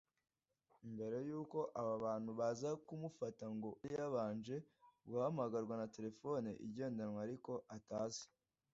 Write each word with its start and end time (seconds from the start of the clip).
Mbere 0.93 1.17
y’uko 1.27 1.57
aba 1.81 1.93
bantu 2.05 2.31
baza 2.39 2.69
kumufata 2.85 3.45
ngo 3.55 3.69
yari 3.85 3.95
yabanje 3.99 4.55
guhamagarwa 5.07 5.73
na 5.81 5.87
telefoni 5.95 6.49
igendanwa 6.65 7.19
ariko 7.27 7.53
atazi 7.77 8.23